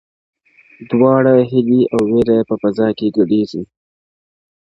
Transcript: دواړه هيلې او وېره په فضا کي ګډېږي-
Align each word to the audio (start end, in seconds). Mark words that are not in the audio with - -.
دواړه 0.91 1.33
هيلې 1.49 1.81
او 1.93 2.01
وېره 2.09 2.37
په 2.49 2.55
فضا 2.61 2.87
کي 2.97 3.07
ګډېږي- 3.17 3.63